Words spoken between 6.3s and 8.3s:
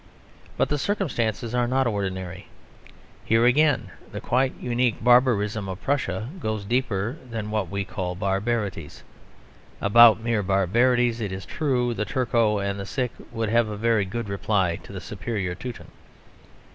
goes deeper than what we call